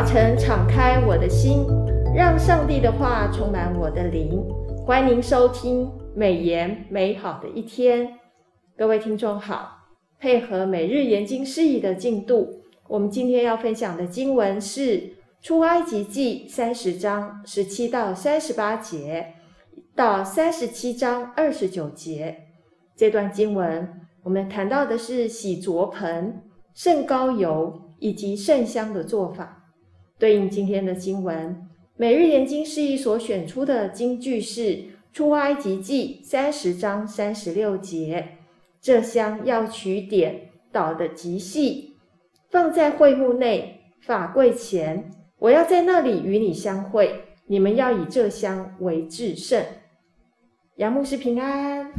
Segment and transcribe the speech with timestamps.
[0.00, 1.66] 早晨敞开我的心，
[2.14, 4.42] 让上帝的话充满我的灵。
[4.86, 8.08] 欢迎您收听美言美好的一天。
[8.78, 15.02] 各位听众好，配合每日研经释义的进度，我们今天要分享的经文是
[15.42, 19.34] 出埃及记三十章十七到三十八节
[19.94, 22.46] 到三十七章二十九节。
[22.96, 26.40] 这段经文我们谈到的是洗濯盆、
[26.72, 27.82] 圣膏油。
[28.00, 29.59] 以及圣香的做法，
[30.20, 31.66] 对应今天的经文，
[31.96, 38.36] 每日研经释义所选出的金句是出埃及记三十章三十六节。
[38.82, 41.94] 这香要取点，捣得极细，
[42.50, 45.10] 放在会幕内法柜前。
[45.38, 49.64] 我要在那里与你相会，你们要以这香为至圣。
[50.76, 51.90] 杨牧师平安，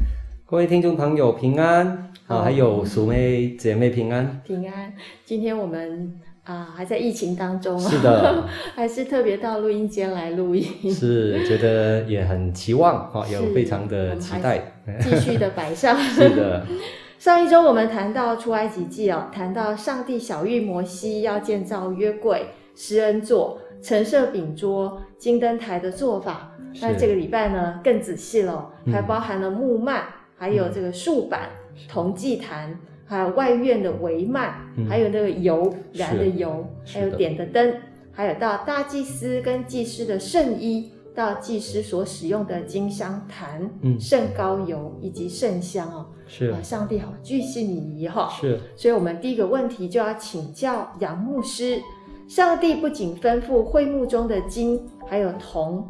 [0.45, 2.13] 各位听众朋友平安。
[2.27, 4.93] 好，还有淑妹姐妹平安，平安。
[5.25, 15.95] 今天我们啊还在疫情当中，是的， 还是特别到录音间来录音，是觉得也很期望哈，有非常的期待，继续的摆上。
[16.01, 16.65] 是的，
[17.19, 26.51] 上一周我们谈到出埃及记哦，谈到上帝小玉摩西要建造约柜、施恩座、陈设饼桌、金灯台的做法。
[26.81, 30.03] 那这个礼拜呢更仔细了，还包含了木幔，嗯、
[30.37, 31.49] 还有这个竖板。
[31.87, 32.77] 铜祭坛，
[33.11, 37.75] 还有外院的帷幔，嗯、还有那个油燃的油，还有点的灯，
[38.13, 46.05] 还有到大祭司跟祭司的圣衣，到祭司所使用的金香坛、嗯、圣膏油以及圣香哦。
[46.25, 48.29] 是啊，上帝好巨细靡遗哈。
[48.39, 51.81] 是，所以我们第一个问题就要请教杨牧师：
[52.29, 55.85] 上帝不仅吩咐会幕中的金还有铜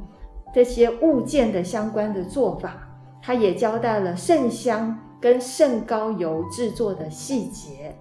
[0.56, 2.90] 这些物件的相关的做法，
[3.22, 4.98] 他也交代了圣香。
[5.22, 7.96] 跟圣膏油制作的细节，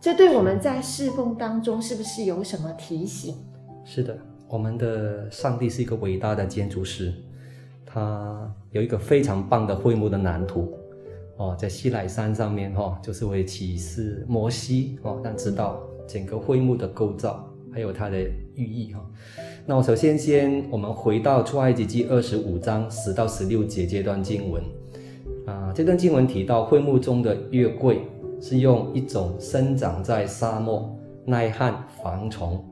[0.00, 3.34] 这对我们在侍奉当中是不是有什么提醒？
[3.84, 7.12] 是的，我们的上帝是一个伟大的建筑师，
[7.84, 10.72] 他有一个非常棒的会幕的蓝图
[11.38, 18.20] 哦，在西奈山上面哈、哦，就是为启示摩西哦，让知道整个会幕的构造还有它的
[18.54, 19.04] 寓意哈、哦。
[19.66, 24.62] 那我首先先我们回到出埃及记二十五章十到十六节这段经文。
[25.50, 28.02] 啊，这段经文提到会幕中的月桂
[28.40, 32.64] 是用一种生长在沙漠、耐旱、防虫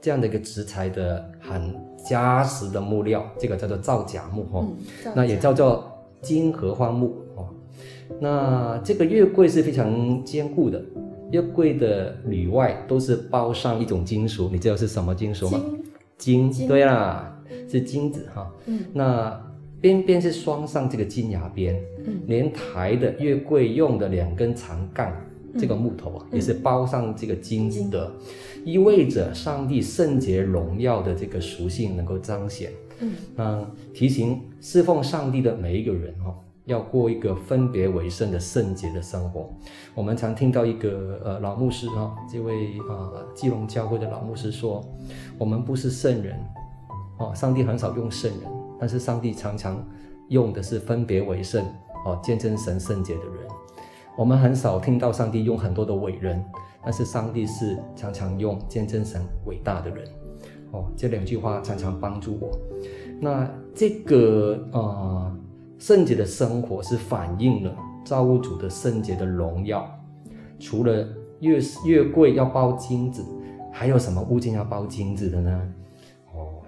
[0.00, 1.74] 这样的一个植材的很
[2.06, 4.66] 扎实的木料，这个叫做皂荚木哦，
[5.06, 5.90] 嗯、那也叫做
[6.20, 7.48] 金合欢木哦。
[8.20, 10.82] 那这个月桂是非常坚固的，
[11.30, 15.60] 月桂的里外都是包上一种金属，你知道是什么金属吗？
[16.18, 18.52] 金，金对啦，是金子哈。
[18.66, 19.51] 嗯，那。
[19.82, 21.74] 边边是双上这个金牙边，
[22.06, 25.12] 嗯，连抬的月柜用的两根长杠，
[25.52, 28.10] 嗯、这个木头啊，也是包上这个金子的，
[28.56, 32.70] 嗯、意味着上帝圣洁荣耀的这个属性能够彰显。
[33.00, 36.34] 嗯，嗯，提醒侍奉上帝的每一个人哈、哦，
[36.66, 39.52] 要过一个分别为圣的圣洁的生活。
[39.96, 44.80] 我们常听到一个呃老牧师哈、哦，这位啊、呃、基隆教会的老牧师说，
[45.38, 46.38] 我们不是圣人，
[47.18, 48.61] 哦，上帝很少用圣人。
[48.82, 49.80] 但是上帝常常
[50.26, 51.64] 用的是分别为圣
[52.04, 53.34] 哦，见证神圣洁的人。
[54.18, 56.44] 我们很少听到上帝用很多的伟人，
[56.82, 60.04] 但是上帝是常常用见证神伟大的人
[60.72, 60.90] 哦。
[60.96, 62.58] 这两句话常常帮助我。
[63.20, 65.38] 那这个呃
[65.78, 67.72] 圣洁的生活是反映了
[68.04, 69.88] 造物主的圣洁的荣耀。
[70.58, 71.06] 除了
[71.38, 73.24] 月月桂要包金子，
[73.70, 75.72] 还有什么物件要包金子的呢？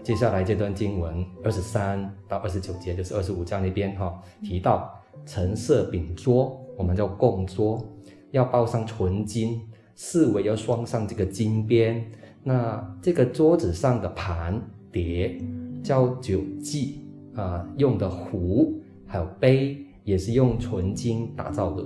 [0.05, 4.93] 接下来这段经文二十三到二十九节，就是二十五章那边哈、哦，提到
[5.25, 7.83] 陈设饼桌，我们叫供桌，
[8.31, 9.63] 要包上纯金，
[9.95, 12.05] 四围要双上这个金边。
[12.43, 14.61] 那这个桌子上的盘
[14.93, 15.41] 碟，
[15.83, 17.01] 叫酒祭
[17.35, 21.83] 啊，用的壶还有杯，也是用纯金打造的。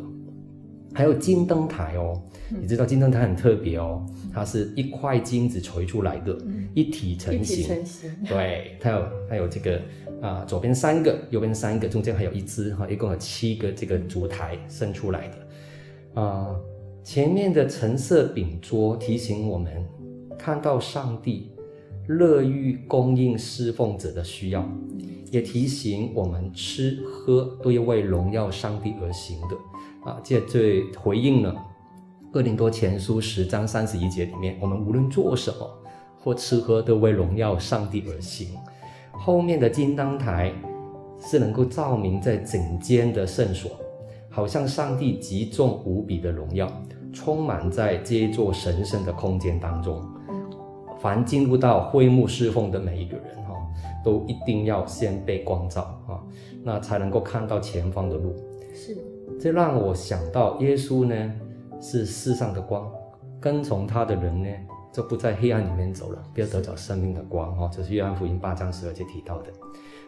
[0.98, 2.20] 还有金灯台哦，
[2.60, 4.04] 你知道金灯台很特别哦，
[4.34, 7.68] 它是一块金子锤出来的，嗯、一体成型。
[8.26, 9.76] 对，它有它有这个
[10.20, 16.20] 啊、呃，左边三个，右边三个，中间还有一只哈，一共有七个这个烛台伸出来的。
[16.20, 16.60] 啊、呃，
[17.04, 19.72] 前面的橙色饼桌提醒我们
[20.36, 21.52] 看到上帝
[22.08, 24.68] 乐于供应侍奉者的需要，
[25.30, 30.10] 也提醒我们吃喝都要为荣耀上帝而行的。
[30.10, 31.52] 啊，这最回应了
[32.32, 35.68] 《哥林多前书》十章三十一节里面，我们无论做什么
[36.18, 38.48] 或吃喝，都为荣耀上帝而行。
[39.12, 40.52] 后面的金灯台
[41.20, 43.72] 是能够照明在整间的圣所，
[44.30, 46.70] 好像上帝极重无比的荣耀
[47.12, 50.00] 充满在这座神圣的空间当中。
[51.00, 53.24] 凡进入到会幕侍奉的每一个人，
[54.04, 56.22] 都一定要先被光照啊，
[56.62, 58.34] 那才能够看到前方的路。
[58.72, 58.96] 是，
[59.40, 61.32] 这让我想到耶稣呢
[61.80, 62.90] 是世上的光，
[63.40, 64.48] 跟从他的人呢
[64.92, 69.50] 就不在黑暗里面走了，不要得着生命的光哈，这是约翰福音八章十二节提到的。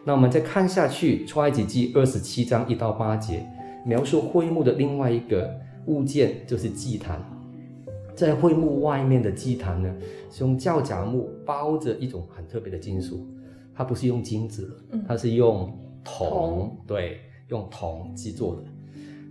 [0.03, 3.45] 那我们再看下去，出埃及记二十七章一到八节，
[3.85, 5.53] 描述会幕的另外一个
[5.85, 7.21] 物件就是祭坛。
[8.15, 9.95] 在会幕外面的祭坛呢，
[10.29, 13.25] 是用皂荚木包着一种很特别的金属，
[13.81, 18.61] 它不是用金子，它是用铜，铜对，用铜制作的。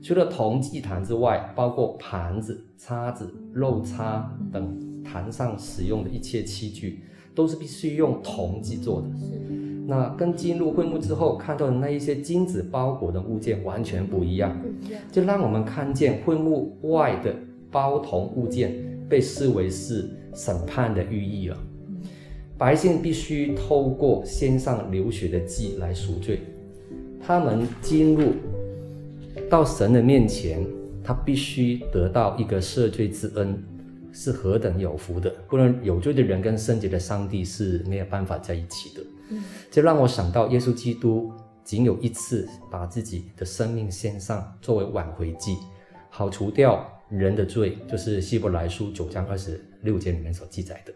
[0.02, 9.08] 除了铜祭坛之外，包括盘子、叉子、肉叉等坛上使用的一切器具，都是必须用铜制作的。
[9.86, 14.60] 那跟进入会幕之后看到的那一些金子包裹的物件完全不一样，
[15.12, 17.32] 就让我们看见会幕外的
[17.70, 18.74] 包铜物件
[19.08, 21.56] 被视为是审判的寓意了。
[22.60, 26.42] 百姓必须透过献上流血的祭来赎罪，
[27.18, 28.34] 他们进入
[29.48, 30.62] 到神的面前，
[31.02, 33.64] 他必须得到一个赦罪之恩，
[34.12, 35.34] 是何等有福的！
[35.48, 39.02] 不然有罪的人跟圣洁的上帝是没有办法在一起的。
[39.70, 41.32] 这让我想到，耶稣基督
[41.64, 45.56] 仅有一次把自己的生命献上作为挽回祭，
[46.10, 50.92] 好除掉人的罪，就是希伯来书九章二十六节里面所记载的，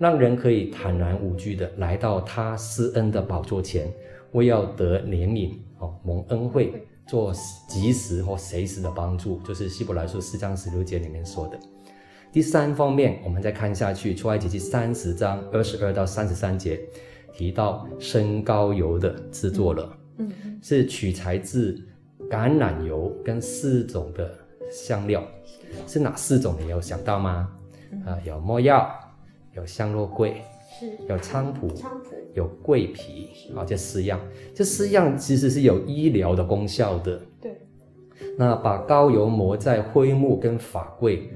[0.00, 3.86] 让人可以坦然无惧的来到他施恩的宝座前，
[4.32, 6.72] 为要得怜悯哦，蒙恩惠，
[7.06, 7.30] 做
[7.68, 11.60] 及时或随时的帮助，就是希伯来书四章十六节里面说的。
[12.32, 16.80] 第三方面，我们再看下去，出埃及记三十章二十二到三十三节。
[17.32, 21.74] 提到升高油的制作了，嗯，是取材自
[22.28, 24.34] 橄榄油跟四种的
[24.70, 25.22] 香料，
[25.86, 26.56] 是哪四种？
[26.58, 27.48] 你有想到吗？
[27.92, 28.90] 嗯、啊，有没药，
[29.54, 30.42] 有香肉桂，
[30.78, 34.20] 是，有菖蒲，菖蒲，有桂皮，啊，这四样，
[34.54, 37.20] 这四样其实是有医疗的功效的。
[37.40, 37.60] 对，
[38.38, 41.30] 那把高油抹在灰木跟法柜。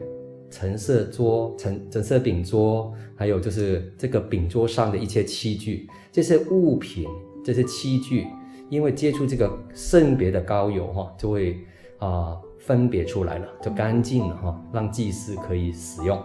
[0.51, 7.09] 橙色桌、陈陈设饼桌，还有就是这个饼桌上的一些器具，这些物品、
[7.45, 8.29] 这些器具，
[8.71, 11.55] 因为接触这个圣别的高油哈，就会
[11.99, 16.17] 啊、呃、分别出来了，就干净了哈，让祭司可以使用。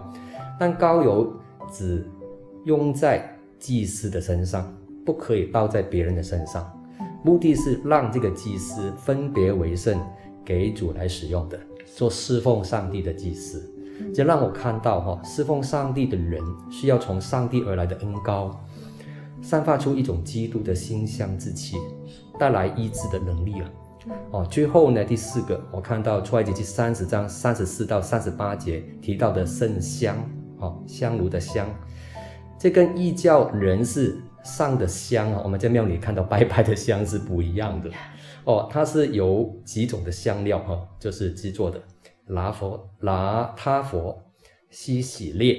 [0.60, 1.34] 但高油
[1.72, 2.06] 只
[2.66, 4.76] 用在祭司的身上，
[5.06, 6.70] 不可以倒在别人的身上，
[7.24, 10.00] 目的是让这个祭司分别为圣，
[10.46, 11.60] 给主来使用的，
[11.96, 13.74] 做侍奉上帝的祭司。
[14.14, 18.66] 这让我看到哈，侍奉上帝的人需要从上帝而来的恩膏，
[19.42, 21.76] 散发出一种基督的馨香之气，
[22.40, 23.70] 带来医治的能力啊。
[24.32, 30.16] 哦，最后呢，第四个，我看到出埃及记三十章三十四到三十八节提到的圣香，
[30.60, 31.68] 哦，香炉的香，
[32.60, 37.90] 这跟异教人士上的香啊，我们在庙里看到拜拜的香是不一样的。
[38.46, 41.82] 哦，它是由几种的香料哈，就是制作的。
[42.26, 44.16] 拿佛、拿他佛、
[44.70, 45.58] 西喜列、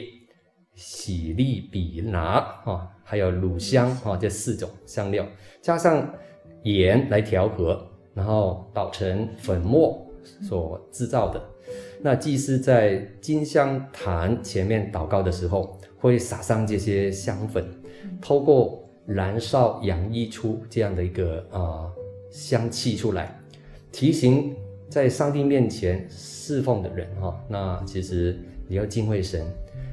[0.74, 5.26] 喜利比拿啊，还有乳香啊，这四种香料，
[5.60, 6.14] 加上
[6.62, 10.00] 盐来调和，然后捣成粉末
[10.42, 11.42] 所制造的。
[12.02, 17.64] 那祭司在金香坛前面祷告的时候，会撒上这些香粉，
[18.20, 21.92] 透过燃烧洋溢出这样的一个啊、呃、
[22.30, 23.38] 香气出来，
[23.92, 24.54] 提醒。
[24.88, 29.46] 在上帝面前侍奉的人哈，那其实你要敬畏神。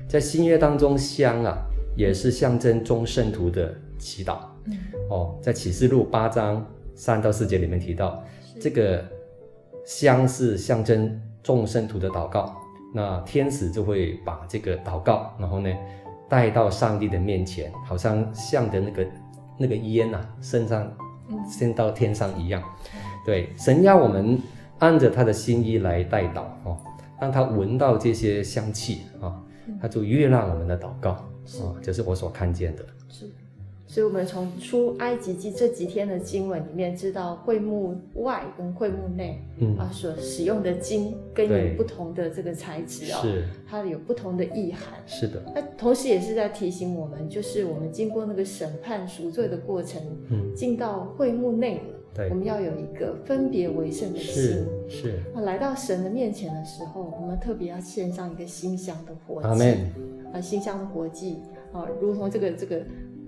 [0.10, 1.56] 在新约当中，香啊
[1.96, 4.40] 也是象征众圣徒的祈祷。
[5.12, 8.24] 哦，在启示录八章三到四节里面提到，
[8.60, 9.06] 这个
[9.86, 12.54] 香是象征众生徒的祷告。
[12.94, 15.74] 那天使就会把这个祷告，然后呢
[16.28, 19.08] 带到上帝的面前，好像像的那个
[19.58, 20.92] 那个烟呐，升上
[21.50, 22.62] 升到天上一样。
[23.26, 24.38] 对，神要我们。
[24.80, 26.78] 按着他的心意来代祷哦，
[27.20, 29.34] 让他闻到这些香气啊，
[29.82, 32.86] 他就悦纳我们的祷告啊，这是我所看见的。
[33.10, 33.26] 是，
[33.88, 45.00] 所以我们从出埃及记这几天的经文里面知道，会幕外跟会幕内嗯啊所使用的金跟有不同的这个材质哦，是它有不同的意涵。
[45.06, 51.82] 是的，那同时也是在提醒我们，就是我们经过那个审判赎罪的过程，嗯，进到会幕内了。
[52.14, 55.20] 对，我们要有一个分别为圣的心，是，是。
[55.36, 59.64] 那来到神的面前的时候，我们特别要献上一个馨香的活祭，
[60.34, 61.38] 啊，馨香的活祭
[61.72, 62.82] 啊，如同这个这个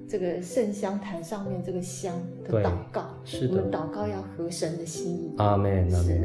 [0.09, 5.31] 这个圣香坛上面这个香的祷告，是的，我们祷告要合神的心意。
[5.37, 6.19] 阿门，是。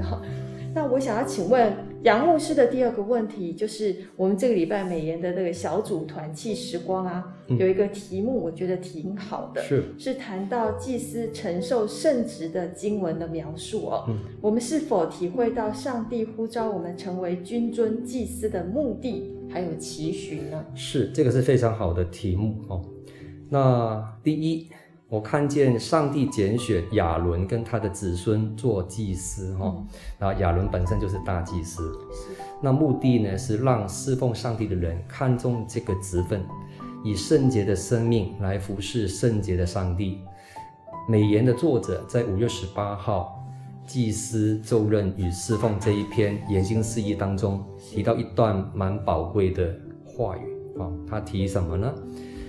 [0.75, 1.73] 那我想要请问
[2.03, 14.05] 杨牧师的第二个问题就是，我们这个礼拜美言的那个小组团契时光啊，嗯、有一个题目，我觉得挺好的，是是谈到祭司承受圣职的经文的描述哦。
[14.09, 20.65] 嗯，我们是否体会到上帝呼召我们成为君尊祭司的目的还有期许呢？
[20.75, 22.83] 是，这个是非常好的题目哦。
[23.55, 24.69] 那第一。
[25.07, 29.87] 我看见上帝拣选亚伦跟他的子孙做祭司，哈、嗯，
[30.19, 31.93] 然后亚伦本身就是大祭司。
[32.61, 36.45] 那目的呢，是让侍奉上帝的人看重这个职分，
[37.05, 40.19] 以圣洁的生命来服侍圣洁的上帝。
[41.09, 43.41] 美言的作者在五月十八号
[43.87, 49.73] 祭司就任与侍奉这一篇言行释义当中提到一段蛮宝贵的
[50.05, 51.95] 话语啊，他提什么呢？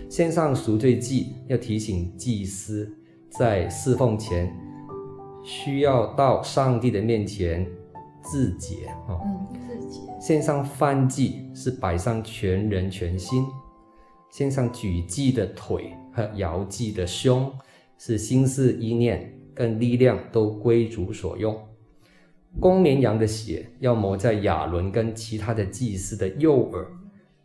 [0.09, 2.89] 献上赎罪祭，要提醒祭司
[3.29, 4.55] 在侍奉前
[5.43, 7.67] 需要到上帝的面前
[8.21, 9.19] 自洁啊。
[9.25, 9.99] 嗯，自洁。
[10.21, 13.45] 献上燔祭是摆上全人全心，
[14.31, 17.51] 献上举祭的腿和摇祭的胸，
[17.97, 21.57] 是心思意念跟力量都归主所用。
[22.59, 26.87] 公绵羊的血要抹在亚伦跟其他的祭司的右耳、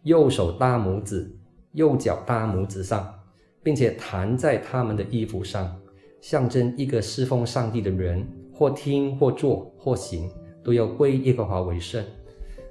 [0.04, 1.36] 右手大拇指。
[1.72, 3.14] 右脚大拇指上，
[3.62, 5.74] 并且弹在他们的衣服上，
[6.20, 10.28] 象征一个侍奉上帝的人，或听或做或行，
[10.62, 12.04] 都要归耶和华为圣。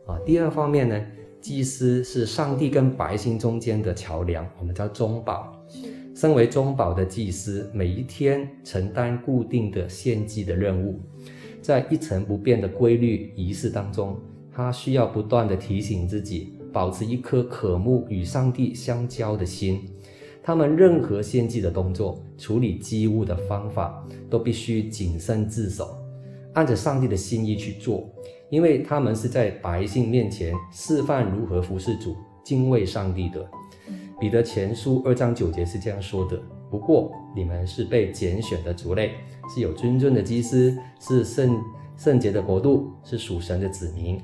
[0.06, 1.06] 啊，第二方面呢，
[1.39, 5.56] 祭司是上帝跟百姓中间的桥梁，我们叫中保。
[6.15, 11.00] 身为中保的祭司，每一天承担固定的献祭的任务，
[11.62, 14.20] 在一成不变的规律仪式当中，
[14.51, 16.59] 他需要不断地提醒自己。
[16.72, 19.90] 保持一颗渴慕与上帝相交的心，
[20.44, 25.96] 他们任何献祭的动作、处理祭物的方法，都必须谨慎自守，
[26.54, 28.10] 按着上帝的心意去做，
[28.50, 33.50] 因为他们是在百姓面前示范如何服侍主、敬畏上帝的。
[34.20, 39.12] 彼得前书二章九节是这样说的：“不过你们是被拣选的族类，
[39.54, 41.60] 是有尊尊的祭司，是圣
[41.98, 44.20] 圣洁的国度，是属神的子民，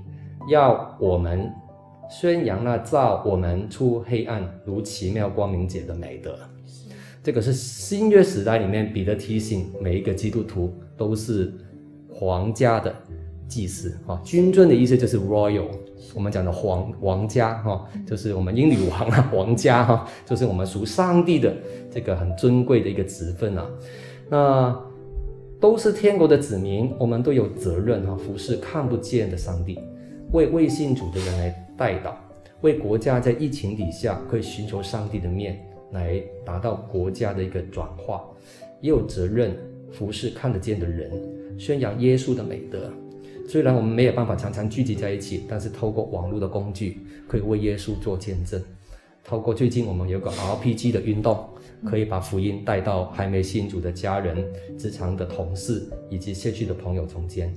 [0.49, 1.51] 要我们。”
[2.09, 6.37] 宣扬那造我们出黑暗如奇妙光明者的美德，
[7.23, 11.51] 这个是新约时代里面彼得提醒每一个基督徒都是
[12.07, 12.93] 皇家的
[13.47, 15.67] 祭司啊，君尊的意思就是 royal，
[16.13, 21.53] 我们讲的皇王家哈，就是我们英女王啊， 皇家哈，就是我们属上帝的
[21.91, 23.67] 这个很尊贵的一个职分啊，
[24.29, 24.79] 那
[25.59, 29.79] 都是天国的子民，我们都有责任哈，服侍看不见的上帝，
[30.31, 31.64] 为未信主的人来。
[31.77, 32.13] 代祷，
[32.61, 35.59] 为国家在疫情底下可以寻求上帝的面，
[35.91, 38.23] 来达到国家的一个转化，
[38.81, 39.57] 也有责任
[39.91, 41.11] 服侍看得见的人，
[41.57, 42.91] 宣扬耶稣的美德。
[43.47, 48.61] 虽然我们没有办法常常聚集在一起，但是透过网络的工具，可以为耶稣做见证。
[49.23, 51.47] 透过最近我们有个 RPG 的运动，
[51.83, 54.45] 可以把福音带到还没信主的家人、
[54.77, 57.53] 职场的同事以及社区的朋友中间。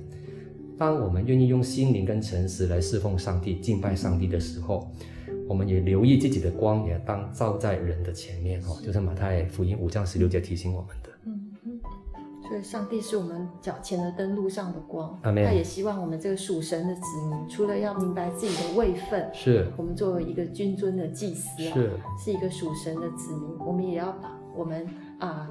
[0.79, 4.89] 当我们愿意用心灵跟诚实来侍奉上帝、敬拜上帝的时候，
[5.45, 11.09] 我们也留意自己的光也当照在人的前面哦，就是马太福音五章十六节提醒我们的。
[11.25, 11.79] 嗯嗯，
[12.47, 15.19] 所以上帝是我们脚前的灯、路上的光。
[15.21, 21.91] 他也希望我们这个属神的子民，除了要明白自己的位分，是我们作为一个君尊的祭司啊，是
[22.23, 24.87] 是一个属神的子民，我们也要把我们
[25.19, 25.49] 啊。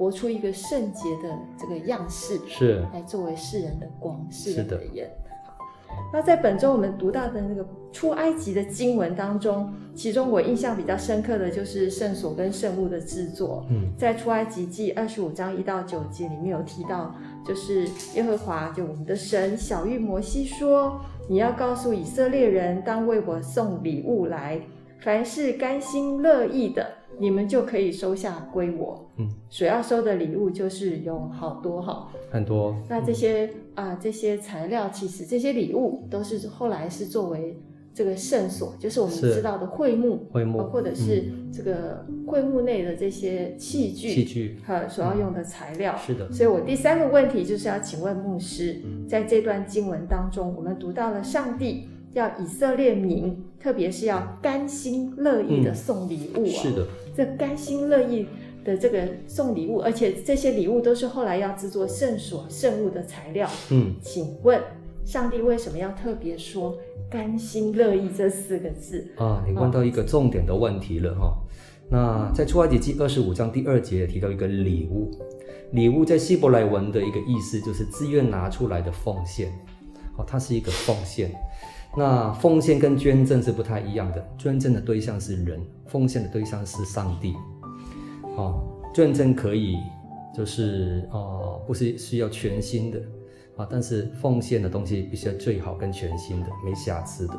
[0.00, 5.10] 活出一个圣洁的这个样式，是来作为世人的光，世人的眼。
[5.44, 13.66] 好，那在本周我们读到的那个出埃及的经文当中，其中我印象比较深刻的就是圣所跟圣物的制作。
[13.68, 17.14] 嗯，在出埃及记二十五章一到九节里面有提到，
[17.44, 24.62] 就是耶和华就我们的神小玉摩西说：“你要告诉以色列人，当为我送礼物来，
[25.00, 26.90] 凡是甘心乐意的。”
[27.20, 29.08] 你们就可以收下归我。
[29.18, 32.74] 嗯，所要收的礼物就是有好多哈，很多。
[32.88, 37.60] 那这些啊、呃，这些材料其实这些礼物都是后来是作为
[37.92, 45.94] 这个圣所，就是我们知道的会幕，会幕，或者是这个会幕内的这些器具，器具和所要用的材料。
[45.98, 46.32] 是的。
[46.32, 51.88] 所以我第三个问题就是要请问牧师，在这段经文当中，我们读到了上帝。
[52.12, 56.46] 要以色列民，特别是要甘心乐意的送礼物啊！
[56.46, 58.26] 嗯、是的，这甘心乐意
[58.64, 63.48] 的这个送礼物，而且这些礼物都是后来要制作圣所圣物的材料。
[63.70, 64.58] 嗯，请问
[65.04, 66.76] 上帝为什么要特别说
[67.10, 69.44] 甘心乐意这四个字啊？
[69.46, 71.32] 你问到一个重点的问题了哈、哦。
[71.90, 75.10] 那在出埃及记二十五章第二节也提到一个礼物，
[75.72, 79.50] 礼物在希伯来文的一个意思就是自愿拿出来的奉献。
[80.16, 81.30] 哦，它是一个奉献。
[81.96, 87.34] 那奉献跟捐赠是不太一样的，捐赠的对象是人，奉献的对象是上帝。
[88.36, 88.62] 哦，
[88.94, 89.76] 捐赠可以
[90.32, 93.00] 就是哦，不是需要全新的
[93.56, 97.34] 啊，但是奉献的东西必须要最好跟全新的，没瑕疵的。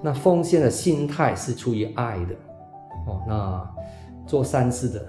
[0.00, 2.34] 那奉献的心态是出于爱的
[3.08, 3.74] 哦，那
[4.26, 5.04] 做善事的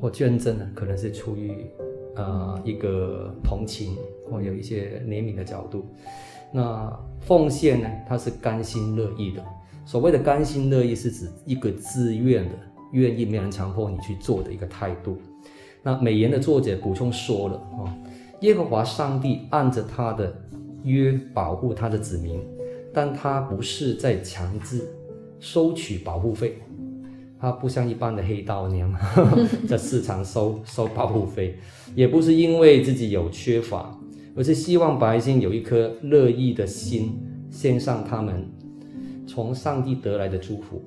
[0.00, 1.68] 或捐赠呢，可能是出于
[2.14, 3.96] 呃一个同情
[4.30, 5.84] 或有一些怜悯的角度。
[6.52, 9.44] 那奉献呢，它是甘心乐意的。
[9.84, 12.54] 所谓的甘心乐意，是指一个自愿的、
[12.92, 15.16] 愿意没有人强迫你去做的一个态度。
[15.82, 17.94] 那美言的作者补充说了啊，
[18.40, 20.34] 耶和华上帝按着他的
[20.82, 22.40] 约保护他的子民，
[22.92, 24.84] 但他不是在强制
[25.38, 26.58] 收取保护费，
[27.38, 28.92] 他不像一般的黑道那样
[29.68, 31.56] 在市场收收保护费，
[31.94, 33.96] 也不是因为自己有缺乏。
[34.36, 37.18] 而是希望百姓有一颗乐意的心，
[37.50, 38.46] 献上他们
[39.26, 40.82] 从上帝得来的祝福。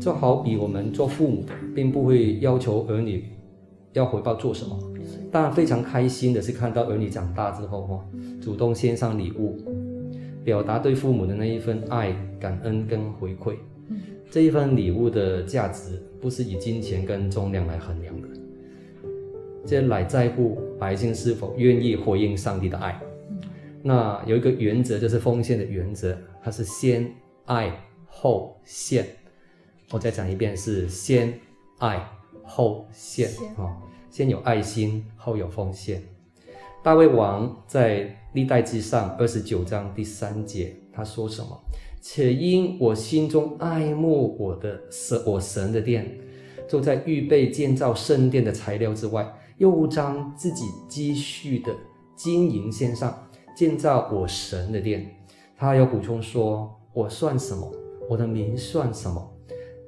[0.00, 3.24] 就好比我们做父母的，并不会要求儿女
[3.92, 4.76] 要回报做什么，
[5.30, 8.04] 但非常开心的是看到儿女长大之后，哈，
[8.40, 9.56] 主动献上礼物，
[10.42, 13.54] 表达对父母的那一份爱、感恩跟回馈。
[14.30, 18.28] 这一份礼物的价值，不是以金钱跟重量来衡量的。
[19.64, 23.00] 这乃在乎百姓是否愿意回应上帝的爱。
[23.82, 27.10] 那有一个原则，就是奉献的原则，它是先
[27.46, 27.72] 爱
[28.06, 29.06] 后献。
[29.90, 31.32] 我再讲一遍，是先
[31.78, 32.04] 爱
[32.44, 33.76] 后献啊，
[34.10, 36.02] 先有爱心，后有奉献。
[36.82, 41.60] 大卫王在历代之上二十九章第三节，他说什么？
[42.00, 46.18] 且因我心中爱慕我的神，我神的殿，
[46.68, 49.32] 就在预备建造圣殿的材料之外。
[49.58, 51.74] 又将自己积蓄的
[52.16, 55.14] 金银献上，建造我神的殿。
[55.56, 57.72] 他又补充说：“我算什么？
[58.08, 59.30] 我的名算什么？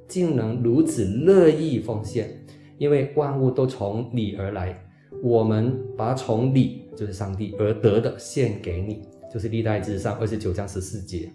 [0.07, 2.31] 竟能如此乐意奉献？
[2.79, 4.77] 因为万物都从你而来，
[5.23, 11.31] 我们把从你，就是上帝而得的献给你，就是历代之上二十九章十四节。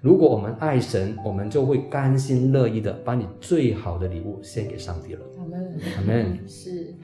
[0.00, 5.20] 如果我们爱神，我们就会甘心乐意的把你最好的礼物献给上帝了。
[5.38, 6.38] 阿门，阿门。
[6.48, 6.94] 是。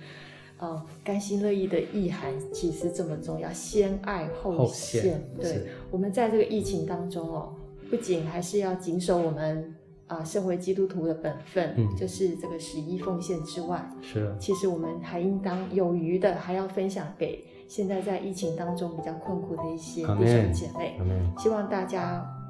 [0.59, 5.21] 哦，甘心乐意的意涵其实这么重要，先爱后献。
[5.41, 7.53] 对，我们在这个疫情当中哦，
[7.91, 9.75] 不仅还是要谨守我们
[10.07, 14.33] 啊、呃，身为基督徒的本分，嗯，就是这个十一奉献之外，是。
[14.39, 20.99] 其实我们还应当有余的，还要分享给现在在疫情当中比较困苦的一些弟兄姐妹。
[21.37, 22.03] 希望大家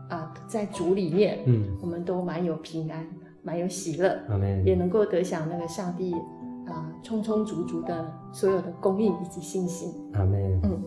[0.09, 3.07] 啊、呃，在主里面，嗯，我们都蛮有平安，
[3.43, 4.21] 蛮有喜乐，
[4.65, 6.15] 也能够得享那个上帝。
[6.67, 9.93] 啊，充充足足的所有的供应以及信心。
[10.15, 10.61] 阿门。
[10.65, 10.83] 嗯，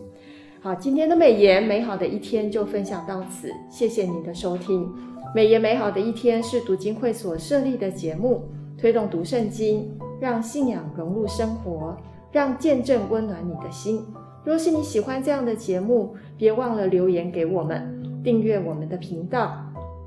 [0.60, 4.92] 好，今天的美言美好的一天就分享到此，谢谢你的收听。
[5.34, 8.42] 美言美好的一天是读经会所设立的节目，
[8.78, 11.96] 推动读圣经，让信仰融入生活，
[12.32, 14.04] 让见证温暖你的心。
[14.44, 19.56] 若是你喜欢这样的节目，别忘了留言给我们，订阅我们的频道。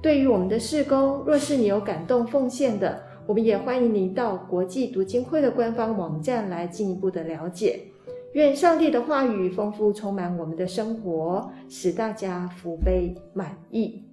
[0.01, 2.99] 对于我们的事工，若是你有感动奉献的。
[3.31, 7.79] 我们也欢迎您到国际读经会的官方网站来进一步的了解。
[8.33, 14.03] 愿上帝的话语丰富充满我们的生活，使大家福杯满溢。